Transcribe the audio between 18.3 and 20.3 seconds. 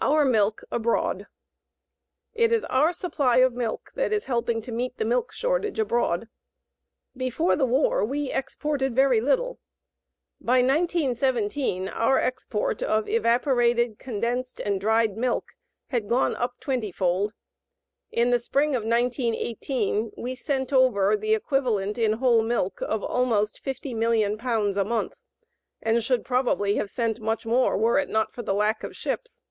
the spring of 1918